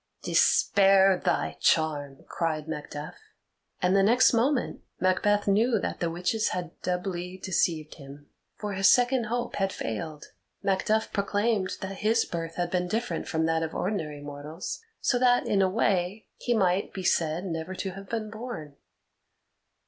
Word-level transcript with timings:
"Despair 0.23 1.21
thy 1.23 1.57
charm!" 1.59 2.23
cried 2.27 2.67
Macduff. 2.67 3.13
And 3.83 3.95
the 3.95 4.01
next 4.01 4.33
moment 4.33 4.81
Macbeth 4.99 5.47
knew 5.47 5.77
that 5.77 5.99
the 5.99 6.09
witches 6.09 6.47
had 6.47 6.71
doubly 6.81 7.37
deceived 7.37 7.93
him, 7.93 8.25
for 8.57 8.73
his 8.73 8.89
second 8.89 9.25
hope 9.25 9.57
had 9.57 9.71
failed 9.71 10.25
Macduff 10.63 11.13
proclaimed 11.13 11.73
that 11.81 11.97
his 11.97 12.25
birth 12.25 12.55
had 12.55 12.71
been 12.71 12.87
different 12.87 13.27
from 13.27 13.45
that 13.45 13.61
of 13.61 13.75
ordinary 13.75 14.21
mortals, 14.21 14.81
so 15.01 15.19
that 15.19 15.45
in 15.45 15.61
a 15.61 15.69
way 15.69 16.25
he 16.35 16.55
might 16.55 16.95
be 16.95 17.03
said 17.03 17.45
never 17.45 17.75
to 17.75 17.91
have 17.91 18.09
been 18.09 18.31
born. 18.31 18.75